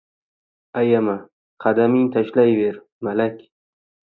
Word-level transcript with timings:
Ayama, 0.81 1.15
qadaming 1.65 2.09
tashlayver, 2.17 2.81
malak… 3.09 3.45